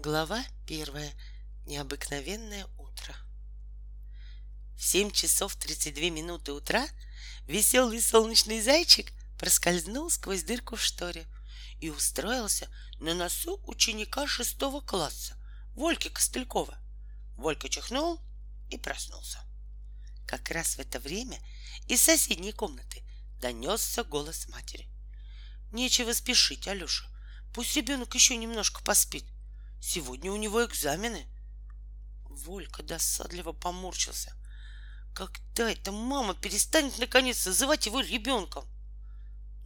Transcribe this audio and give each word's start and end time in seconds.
Глава 0.00 0.44
первая. 0.64 1.12
Необыкновенное 1.66 2.68
утро. 2.78 3.16
В 4.76 4.84
семь 4.84 5.10
часов 5.10 5.56
тридцать 5.56 5.94
две 5.94 6.10
минуты 6.10 6.52
утра 6.52 6.86
веселый 7.48 8.00
солнечный 8.00 8.60
зайчик 8.60 9.12
проскользнул 9.40 10.08
сквозь 10.08 10.44
дырку 10.44 10.76
в 10.76 10.82
шторе 10.82 11.26
и 11.80 11.90
устроился 11.90 12.68
на 13.00 13.12
носу 13.12 13.60
ученика 13.66 14.28
шестого 14.28 14.80
класса 14.80 15.36
Вольки 15.74 16.10
Костылькова. 16.10 16.78
Волька 17.36 17.68
чихнул 17.68 18.20
и 18.70 18.78
проснулся. 18.78 19.40
Как 20.28 20.48
раз 20.52 20.76
в 20.76 20.78
это 20.78 21.00
время 21.00 21.40
из 21.88 22.02
соседней 22.02 22.52
комнаты 22.52 23.02
донесся 23.40 24.04
голос 24.04 24.46
матери. 24.46 24.88
Нечего 25.72 26.12
спешить, 26.12 26.68
Алеша. 26.68 27.04
Пусть 27.52 27.74
ребенок 27.74 28.14
еще 28.14 28.36
немножко 28.36 28.80
поспит. 28.84 29.24
Сегодня 29.80 30.32
у 30.32 30.36
него 30.36 30.64
экзамены. 30.64 31.26
Волька 32.24 32.82
досадливо 32.82 33.52
поморщился. 33.52 34.32
Когда 35.14 35.70
эта 35.70 35.92
мама 35.92 36.34
перестанет 36.34 36.98
наконец 36.98 37.44
называть 37.46 37.86
его 37.86 38.00
ребенком? 38.00 38.64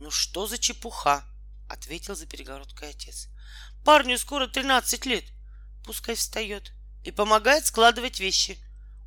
Ну 0.00 0.10
что 0.10 0.46
за 0.46 0.58
чепуха? 0.58 1.24
Ответил 1.68 2.14
за 2.14 2.26
перегородкой 2.26 2.90
отец. 2.90 3.28
Парню 3.84 4.18
скоро 4.18 4.46
13 4.46 5.06
лет. 5.06 5.24
Пускай 5.84 6.14
встает 6.14 6.72
и 7.04 7.10
помогает 7.10 7.66
складывать 7.66 8.20
вещи. 8.20 8.58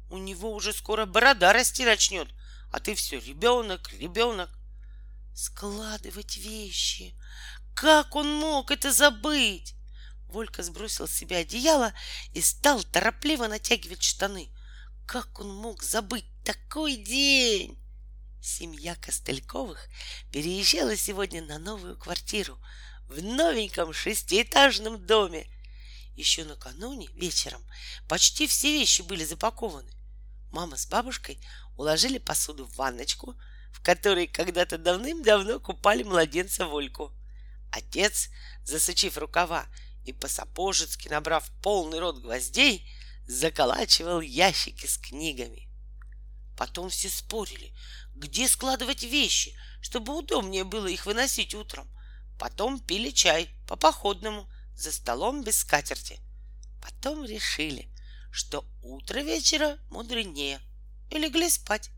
У 0.10 0.18
него 0.18 0.54
уже 0.54 0.74
скоро 0.74 1.05
борода 1.05 1.54
расти 1.54 1.85
начнет, 1.85 2.27
а 2.72 2.80
ты 2.80 2.96
все 2.96 3.20
ребенок, 3.20 3.91
ребенок. 3.94 4.49
Складывать 5.34 6.38
вещи. 6.38 7.16
Как 7.74 8.16
он 8.16 8.32
мог 8.34 8.72
это 8.72 8.91
забыть? 8.91 9.76
Волька 10.30 10.64
сбросил 10.64 11.08
с 11.08 11.14
себя 11.14 11.38
одеяло 11.38 11.94
и 12.34 12.42
стал 12.42 12.84
торопливо 12.84 13.48
натягивать 13.48 14.04
штаны. 14.04 14.50
Как 15.06 15.40
он 15.40 15.54
мог 15.55 15.84
забыть 15.84 16.26
такой 16.44 16.98
день? 16.98 17.77
Семья 18.41 18.96
Костыльковых 18.96 19.88
переезжала 20.32 20.96
сегодня 20.96 21.44
на 21.44 21.58
новую 21.58 21.98
квартиру 21.98 22.60
в 23.08 23.22
новеньком 23.22 23.94
шестиэтажном 23.94 25.05
доме. 25.05 25.48
Еще 26.16 26.44
накануне 26.44 27.08
вечером 27.14 27.62
почти 28.08 28.48
все 28.48 28.71
вещи 28.71 29.02
были 29.02 29.26
запакованы. 29.26 29.92
Мама 30.52 30.77
с 30.77 30.86
бабушкой 30.86 31.40
уложили 31.76 32.18
посуду 32.18 32.66
в 32.66 32.76
ванночку, 32.76 33.36
в 33.71 33.82
которой 33.82 34.27
когда-то 34.27 34.77
давным-давно 34.77 35.60
купали 35.60 36.04
младенца 36.04 36.66
Вольку. 36.66 37.12
Отец, 37.71 38.30
засучив 38.64 39.18
рукава 39.18 39.66
и 40.06 40.14
по-сапожецки, 40.14 41.08
набрав 41.08 41.50
полный 41.62 42.00
рот 42.00 42.22
гвоздей, 42.22 42.88
заколачивал 43.28 44.22
ящики 44.22 44.86
с 44.86 44.98
книгами. 44.98 45.68
Потом 46.58 46.90
все 46.90 47.10
спорили, 47.10 47.76
где 48.16 48.48
складывать 48.48 49.04
вещи, 49.04 49.58
чтобы 49.82 50.16
удобнее 50.16 50.64
было 50.64 50.88
их 50.88 51.06
выносить 51.06 51.54
утром. 51.54 51.90
Потом 52.40 52.80
пили 52.80 53.12
чай 53.12 53.50
по-походному, 53.68 54.50
за 54.76 54.92
столом 54.92 55.44
без 55.44 55.58
скатерти. 55.60 56.20
Потом 56.82 57.26
решили, 57.26 57.90
что 58.32 58.66
утро 58.84 59.20
вечера 59.20 59.80
мудренее, 59.90 60.60
и 61.10 61.18
легли 61.18 61.50
спать. 61.50 61.90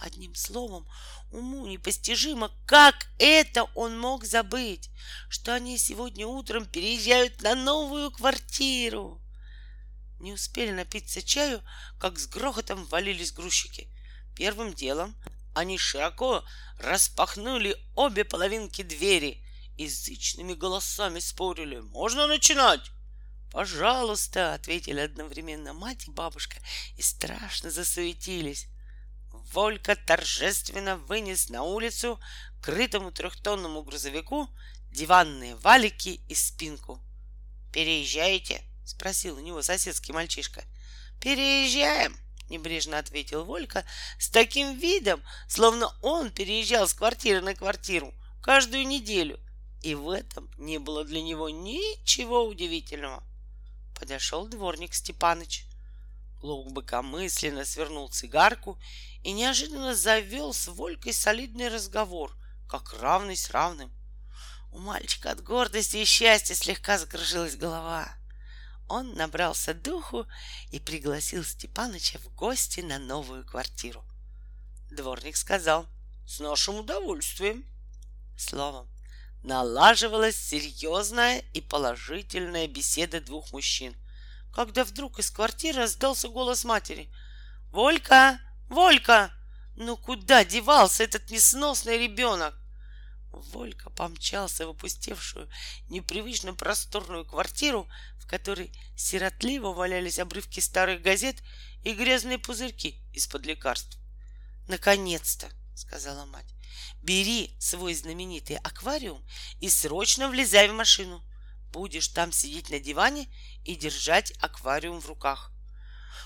Одним 0.00 0.34
словом, 0.34 0.88
уму 1.30 1.66
непостижимо, 1.66 2.50
как 2.64 3.06
это 3.18 3.64
он 3.74 3.98
мог 4.00 4.24
забыть, 4.24 4.88
что 5.28 5.54
они 5.54 5.76
сегодня 5.76 6.26
утром 6.26 6.64
переезжают 6.64 7.42
на 7.42 7.54
новую 7.54 8.10
квартиру. 8.10 9.20
Не 10.18 10.32
успели 10.32 10.70
напиться 10.70 11.20
чаю, 11.22 11.62
как 11.98 12.18
с 12.18 12.26
грохотом 12.26 12.86
валились 12.86 13.32
грузчики. 13.32 13.88
Первым 14.34 14.72
делом 14.72 15.14
они 15.54 15.76
широко 15.76 16.44
распахнули 16.78 17.76
обе 17.94 18.24
половинки 18.24 18.80
двери 18.80 19.44
и 19.76 19.86
зычными 19.86 20.54
голосами 20.54 21.18
спорили. 21.18 21.80
«Можно 21.80 22.26
начинать?» 22.26 22.90
«Пожалуйста»,— 23.52 24.54
ответили 24.54 25.00
одновременно 25.00 25.74
мать 25.74 26.08
и 26.08 26.10
бабушка 26.10 26.56
и 26.96 27.02
страшно 27.02 27.70
засуетились. 27.70 28.66
Волька 29.52 29.96
торжественно 29.96 30.96
вынес 30.96 31.48
на 31.48 31.62
улицу 31.62 32.20
крытому 32.62 33.12
трехтонному 33.12 33.82
грузовику 33.82 34.48
диванные 34.90 35.56
валики 35.56 36.20
и 36.28 36.34
спинку. 36.34 37.00
«Переезжаете?»— 37.72 38.62
спросил 38.84 39.36
у 39.36 39.40
него 39.40 39.62
соседский 39.62 40.12
мальчишка. 40.12 40.64
«Переезжаем!»— 41.20 42.16
небрежно 42.48 42.98
ответил 42.98 43.44
Волька 43.44 43.84
с 44.18 44.28
таким 44.28 44.76
видом, 44.78 45.22
словно 45.48 45.94
он 46.02 46.30
переезжал 46.30 46.88
с 46.88 46.94
квартиры 46.94 47.40
на 47.40 47.54
квартиру 47.54 48.12
каждую 48.42 48.86
неделю. 48.86 49.38
И 49.82 49.94
в 49.94 50.10
этом 50.10 50.50
не 50.58 50.78
было 50.78 51.04
для 51.04 51.22
него 51.22 51.48
ничего 51.48 52.46
удивительного. 52.46 53.22
Подошел 53.98 54.46
дворник 54.46 54.94
Степаныч 54.94 55.64
глубокомысленно 56.40 57.64
свернул 57.64 58.08
цигарку 58.08 58.78
и 59.22 59.32
неожиданно 59.32 59.94
завел 59.94 60.52
с 60.52 60.68
Волькой 60.68 61.12
солидный 61.12 61.68
разговор, 61.68 62.34
как 62.68 62.94
равный 63.00 63.36
с 63.36 63.50
равным. 63.50 63.92
У 64.72 64.78
мальчика 64.78 65.32
от 65.32 65.42
гордости 65.42 65.98
и 65.98 66.04
счастья 66.04 66.54
слегка 66.54 66.98
закружилась 66.98 67.56
голова. 67.56 68.08
Он 68.88 69.14
набрался 69.14 69.74
духу 69.74 70.26
и 70.70 70.80
пригласил 70.80 71.44
Степаныча 71.44 72.18
в 72.18 72.34
гости 72.34 72.80
на 72.80 72.98
новую 72.98 73.44
квартиру. 73.44 74.04
Дворник 74.90 75.36
сказал 75.36 75.86
«С 76.26 76.40
нашим 76.40 76.76
удовольствием». 76.76 77.64
Словом, 78.36 78.88
налаживалась 79.42 80.36
серьезная 80.36 81.44
и 81.52 81.60
положительная 81.60 82.66
беседа 82.66 83.20
двух 83.20 83.52
мужчин— 83.52 83.94
когда 84.52 84.84
вдруг 84.84 85.18
из 85.18 85.30
квартиры 85.30 85.80
раздался 85.80 86.28
голос 86.28 86.64
матери. 86.64 87.12
«Волька! 87.70 88.40
Волька! 88.68 89.32
Ну 89.76 89.96
куда 89.96 90.44
девался 90.44 91.04
этот 91.04 91.30
несносный 91.30 91.98
ребенок?» 91.98 92.54
Волька 93.32 93.90
помчался 93.90 94.66
в 94.66 94.70
опустевшую, 94.70 95.48
непривычно 95.88 96.54
просторную 96.54 97.24
квартиру, 97.24 97.88
в 98.18 98.26
которой 98.26 98.72
сиротливо 98.96 99.72
валялись 99.72 100.18
обрывки 100.18 100.60
старых 100.60 101.02
газет 101.02 101.36
и 101.84 101.94
грязные 101.94 102.38
пузырьки 102.38 103.00
из-под 103.12 103.46
лекарств. 103.46 103.98
«Наконец-то!»— 104.68 105.48
сказала 105.74 106.26
мать. 106.26 106.54
«Бери 107.02 107.56
свой 107.58 107.94
знаменитый 107.94 108.56
аквариум 108.56 109.24
и 109.60 109.68
срочно 109.68 110.28
влезай 110.28 110.68
в 110.68 110.74
машину. 110.74 111.24
Будешь 111.72 112.08
там 112.08 112.32
сидеть 112.32 112.70
на 112.70 112.80
диване 112.80 113.28
и 113.64 113.76
держать 113.76 114.32
аквариум 114.40 115.00
в 115.00 115.06
руках. 115.06 115.52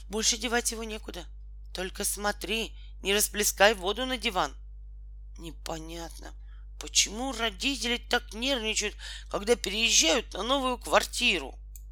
Больше 0.09 0.39
девать 0.39 0.73
его 0.73 0.85
некуда. 0.85 1.27
Только 1.73 2.05
смотри, 2.05 2.77
не 3.03 3.13
расплескай 3.13 3.75
воду 3.75 4.07
на 4.07 4.17
диван. 4.17 4.57
Непонятно, 5.39 6.33
почему 6.81 7.33
родители 7.33 7.97
так 7.97 8.33
нервничают, 8.33 8.97
когда 9.29 9.57
переезжают 9.57 10.33
на 10.35 10.43
новую 10.43 10.79
квартиру. 10.79 11.59